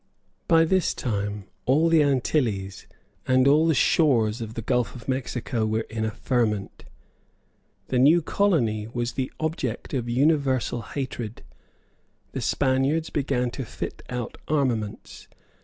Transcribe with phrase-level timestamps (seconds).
[0.47, 2.87] By this time all the Antilles
[3.27, 6.85] and all the shores of the Gulf of Mexico were in a ferment.
[7.89, 11.43] The new colony was the object of universal hatred.
[12.31, 15.27] The Spaniards began to fit out armaments.